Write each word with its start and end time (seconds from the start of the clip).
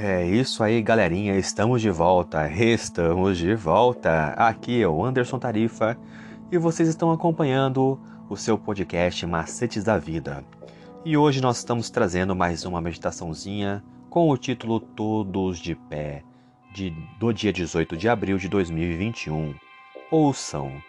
É 0.00 0.24
isso 0.24 0.62
aí, 0.62 0.80
galerinha. 0.80 1.36
Estamos 1.36 1.82
de 1.82 1.90
volta. 1.90 2.48
Estamos 2.48 3.36
de 3.36 3.56
volta. 3.56 4.28
Aqui 4.36 4.80
é 4.80 4.86
o 4.86 5.04
Anderson 5.04 5.40
Tarifa 5.40 5.98
e 6.52 6.56
vocês 6.56 6.88
estão 6.88 7.10
acompanhando 7.10 8.00
o 8.30 8.36
seu 8.36 8.56
podcast 8.56 9.26
Macetes 9.26 9.82
da 9.82 9.98
Vida. 9.98 10.44
E 11.04 11.16
hoje 11.16 11.40
nós 11.40 11.58
estamos 11.58 11.90
trazendo 11.90 12.36
mais 12.36 12.64
uma 12.64 12.80
meditaçãozinha 12.80 13.82
com 14.08 14.30
o 14.30 14.38
título 14.38 14.78
Todos 14.78 15.58
de 15.58 15.74
Pé, 15.74 16.22
de, 16.72 16.90
do 17.18 17.32
dia 17.32 17.52
18 17.52 17.96
de 17.96 18.08
abril 18.08 18.38
de 18.38 18.48
2021. 18.48 19.52
Ouçam. 20.12 20.80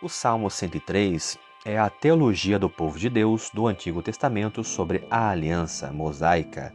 O 0.00 0.08
Salmo 0.08 0.48
103 0.48 1.36
é 1.64 1.76
a 1.76 1.90
teologia 1.90 2.56
do 2.56 2.70
povo 2.70 3.00
de 3.00 3.10
Deus 3.10 3.50
do 3.52 3.66
Antigo 3.66 4.00
Testamento 4.00 4.62
sobre 4.62 5.04
a 5.10 5.28
aliança 5.28 5.90
mosaica 5.90 6.72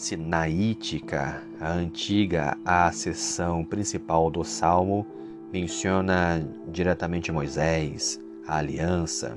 sinaítica, 0.00 1.42
a 1.60 1.72
antiga 1.72 2.56
a 2.64 2.90
seção 2.90 3.62
principal 3.62 4.30
do 4.30 4.42
Salmo 4.42 5.06
menciona 5.52 6.42
diretamente 6.68 7.30
Moisés, 7.30 8.18
a 8.46 8.56
aliança. 8.56 9.36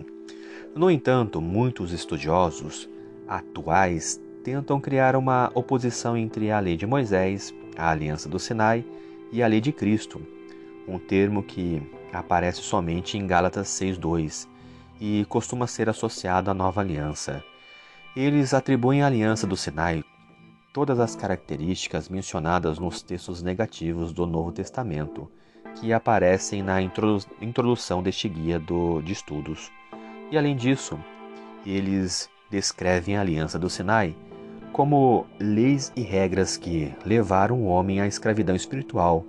No 0.74 0.90
entanto, 0.90 1.42
muitos 1.42 1.92
estudiosos 1.92 2.90
atuais 3.28 4.22
tentam 4.42 4.80
criar 4.80 5.18
uma 5.18 5.52
oposição 5.54 6.16
entre 6.16 6.50
a 6.50 6.62
lei 6.62 6.78
de 6.78 6.88
Moisés, 6.88 7.54
a 7.76 7.90
aliança 7.90 8.30
do 8.30 8.40
Sinai, 8.40 8.86
e 9.34 9.44
a 9.44 9.48
lei 9.48 9.60
de 9.60 9.74
Cristo, 9.74 10.22
um 10.88 10.98
termo 10.98 11.44
que 11.44 11.82
aparece 12.14 12.62
somente 12.62 13.18
em 13.18 13.28
Gálatas 13.28 13.68
6:2 13.68 14.48
e 15.02 15.26
costuma 15.28 15.68
ser 15.68 15.90
associado 15.90 16.50
à 16.50 16.54
nova 16.54 16.80
aliança. 16.80 17.44
Eles 18.16 18.54
atribuem 18.54 19.02
a 19.02 19.08
aliança 19.08 19.46
do 19.46 19.58
Sinai 19.58 20.06
todas 20.74 21.00
as 21.00 21.16
características 21.16 22.10
mencionadas 22.10 22.80
nos 22.80 23.04
textos 23.04 23.44
negativos 23.44 24.12
do 24.12 24.26
Novo 24.26 24.52
Testamento, 24.52 25.30
que 25.76 25.94
aparecem 25.94 26.64
na 26.64 26.82
introdu 26.82 27.24
introdução 27.40 28.02
deste 28.02 28.28
guia 28.28 28.60
do, 28.60 29.00
de 29.02 29.14
estudos. 29.14 29.72
E 30.32 30.38
além 30.38 30.56
disso, 30.56 31.00
eles 31.64 32.28
descrevem 32.50 33.16
a 33.16 33.22
aliança 33.22 33.60
do 33.60 33.70
Sinai 33.70 34.16
como 34.72 35.28
leis 35.40 35.94
e 35.96 36.02
regras 36.02 36.58
que 36.58 36.92
levaram 37.06 37.62
o 37.62 37.68
homem 37.68 38.02
à 38.02 38.08
escravidão 38.08 38.56
espiritual 38.56 39.24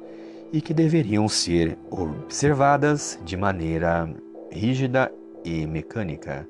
e 0.51 0.63
que 0.63 0.73
deveriam 0.73 1.29
ser 1.29 1.77
observadas 1.91 3.21
de 3.23 3.37
maneira 3.37 4.09
rígida 4.51 5.13
e 5.45 5.67
mecânica. 5.67 6.49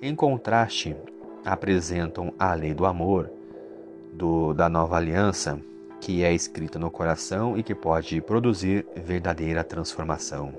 Em 0.00 0.14
contraste, 0.14 0.96
apresentam 1.44 2.32
a 2.38 2.54
lei 2.54 2.72
do 2.72 2.86
amor, 2.86 3.30
do, 4.20 4.52
da 4.52 4.68
nova 4.68 4.98
aliança 4.98 5.58
que 5.98 6.22
é 6.22 6.32
escrita 6.32 6.78
no 6.78 6.90
coração 6.90 7.56
e 7.56 7.62
que 7.62 7.74
pode 7.74 8.20
produzir 8.20 8.86
verdadeira 8.94 9.64
transformação. 9.64 10.54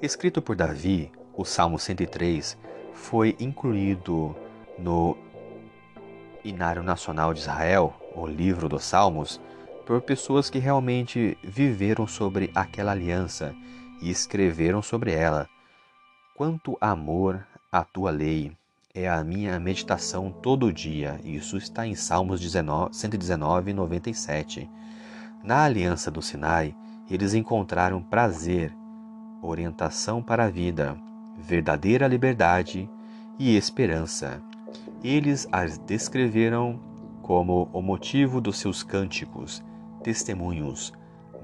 Escrito 0.00 0.40
por 0.40 0.56
Davi, 0.56 1.12
o 1.36 1.44
Salmo 1.44 1.78
103 1.78 2.56
foi 2.94 3.36
incluído 3.38 4.34
no 4.78 5.14
Inário 6.42 6.82
Nacional 6.82 7.34
de 7.34 7.40
Israel, 7.40 7.94
o 8.14 8.26
livro 8.26 8.66
dos 8.66 8.84
Salmos, 8.84 9.38
por 9.86 10.00
pessoas 10.00 10.48
que 10.48 10.58
realmente 10.58 11.36
viveram 11.42 12.06
sobre 12.06 12.50
aquela 12.54 12.92
aliança 12.92 13.54
e 14.00 14.10
escreveram 14.10 14.80
sobre 14.80 15.12
ela. 15.12 15.46
Quanto 16.34 16.78
amor 16.80 17.46
à 17.70 17.84
tua 17.84 18.10
lei, 18.10 18.52
é 19.00 19.08
a 19.08 19.24
minha 19.24 19.58
meditação 19.58 20.30
todo 20.30 20.72
dia. 20.72 21.18
Isso 21.24 21.56
está 21.56 21.86
em 21.86 21.94
Salmos 21.94 22.40
19, 22.40 22.94
119, 22.94 23.72
97. 23.72 24.70
Na 25.42 25.64
aliança 25.64 26.10
do 26.10 26.20
Sinai, 26.20 26.74
eles 27.10 27.32
encontraram 27.32 28.02
prazer, 28.02 28.76
orientação 29.42 30.22
para 30.22 30.44
a 30.44 30.50
vida, 30.50 30.96
verdadeira 31.38 32.06
liberdade 32.06 32.88
e 33.38 33.56
esperança. 33.56 34.42
Eles 35.02 35.48
as 35.50 35.78
descreveram 35.78 36.78
como 37.22 37.70
o 37.72 37.80
motivo 37.80 38.40
dos 38.40 38.58
seus 38.58 38.82
cânticos, 38.82 39.64
testemunhos 40.02 40.92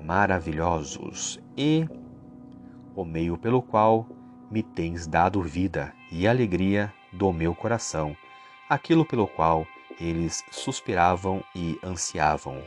maravilhosos 0.05 1.41
e 1.57 1.89
o 2.95 3.05
meio 3.05 3.39
pelo 3.39 3.63
qual 3.63 4.07
me 4.51 4.63
tens 4.63 5.07
dado 5.07 5.43
vida 5.43 5.93
e 6.13 6.29
alegria 6.29 6.93
do 7.13 7.33
meu 7.33 7.55
coração, 7.55 8.17
aquilo 8.69 9.05
pelo 9.05 9.27
qual 9.27 9.67
eles 10.01 10.45
suspiravam 10.51 11.43
e 11.55 11.79
ansiavam. 11.83 12.63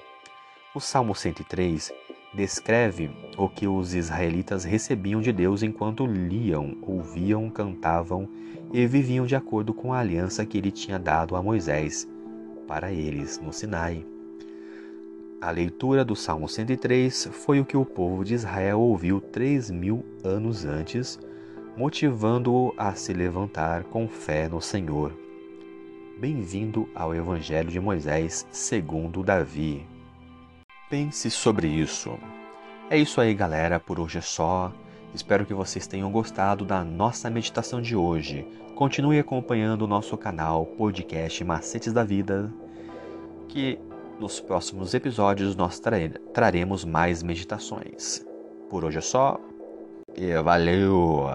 O 0.73 0.79
Salmo 0.79 1.15
103 1.15 1.91
descreve 2.33 3.09
o 3.37 3.49
que 3.49 3.67
os 3.67 3.93
israelitas 3.93 4.63
recebiam 4.63 5.21
de 5.21 5.31
Deus 5.31 5.63
enquanto 5.63 6.05
liam, 6.05 6.77
ouviam, 6.81 7.49
cantavam 7.49 8.27
e 8.71 8.85
viviam 8.85 9.25
de 9.25 9.35
acordo 9.35 9.73
com 9.73 9.93
a 9.93 9.99
aliança 9.99 10.45
que 10.45 10.57
ele 10.57 10.71
tinha 10.71 10.99
dado 10.99 11.35
a 11.35 11.41
Moisés 11.41 12.07
para 12.67 12.91
eles 12.91 13.39
no 13.39 13.51
Sinai. 13.51 14.05
A 15.41 15.51
leitura 15.51 16.03
do 16.03 16.15
Salmo 16.15 16.47
103 16.47 17.29
foi 17.31 17.59
o 17.59 17.65
que 17.65 17.77
o 17.77 17.85
povo 17.85 18.23
de 18.23 18.33
Israel 18.33 18.79
ouviu 18.79 19.19
três 19.21 19.71
mil 19.71 20.05
anos 20.23 20.65
antes 20.65 21.17
motivando-o 21.79 22.73
a 22.77 22.93
se 22.93 23.13
levantar 23.13 23.85
com 23.85 24.05
fé 24.05 24.49
no 24.49 24.59
Senhor. 24.59 25.13
Bem-vindo 26.19 26.89
ao 26.93 27.15
Evangelho 27.15 27.71
de 27.71 27.79
Moisés 27.79 28.45
segundo 28.51 29.23
Davi. 29.23 29.87
Pense 30.89 31.31
sobre 31.31 31.69
isso. 31.69 32.19
É 32.89 32.97
isso 32.97 33.21
aí, 33.21 33.33
galera, 33.33 33.79
por 33.79 33.97
hoje 33.97 34.17
é 34.17 34.21
só. 34.21 34.73
Espero 35.15 35.45
que 35.45 35.53
vocês 35.53 35.87
tenham 35.87 36.11
gostado 36.11 36.65
da 36.65 36.83
nossa 36.83 37.29
meditação 37.29 37.81
de 37.81 37.95
hoje. 37.95 38.45
Continue 38.75 39.17
acompanhando 39.17 39.83
o 39.83 39.87
nosso 39.87 40.17
canal 40.17 40.65
podcast 40.65 41.41
Macetes 41.45 41.93
da 41.93 42.03
Vida, 42.03 42.53
que 43.47 43.79
nos 44.19 44.41
próximos 44.41 44.93
episódios 44.93 45.55
nós 45.55 45.81
traremos 46.33 46.83
mais 46.83 47.23
meditações. 47.23 48.21
Por 48.69 48.83
hoje 48.83 48.97
é 48.97 49.01
só. 49.01 49.39
E 50.17 50.33
valeu! 50.41 51.29